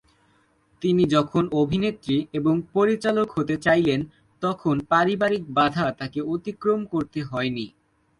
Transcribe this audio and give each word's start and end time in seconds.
তিনি 0.81 1.03
যখন 1.07 1.43
অভিনেত্রী 1.53 2.17
এবং 2.33 2.55
পরিচালক 2.73 3.27
হতে 3.31 3.55
চাইলেন 3.57 3.99
তখন 4.41 4.75
পারিবারিক 4.91 5.43
বাধা 5.49 5.85
তাকে 5.99 6.19
অতিক্রম 6.33 6.79
করতে 6.93 7.19
হয়নি। 7.23 7.65